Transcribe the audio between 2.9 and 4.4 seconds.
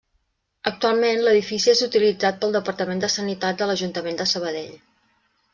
de Sanitat de l'Ajuntament de